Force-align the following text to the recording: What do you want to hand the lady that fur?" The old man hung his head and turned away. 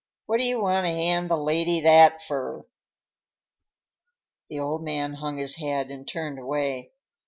What 0.25 0.39
do 0.39 0.45
you 0.45 0.59
want 0.59 0.85
to 0.87 0.91
hand 0.91 1.29
the 1.29 1.37
lady 1.37 1.79
that 1.81 2.23
fur?" 2.23 2.65
The 4.49 4.59
old 4.59 4.83
man 4.83 5.13
hung 5.13 5.37
his 5.37 5.57
head 5.57 5.91
and 5.91 6.07
turned 6.07 6.39
away. 6.39 6.93